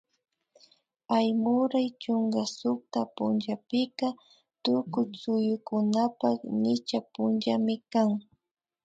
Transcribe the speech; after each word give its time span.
Aymuray 1.17 1.89
chunka 2.01 2.43
sukta 2.57 3.01
punllapika 3.15 4.07
tukuy 4.63 5.09
suyukunapak 5.21 6.39
micha 6.61 6.99
punllami 7.13 7.75
kan 7.91 8.09